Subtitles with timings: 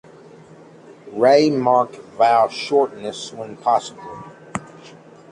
[1.13, 4.23] Ray marked vowel shortness when possible.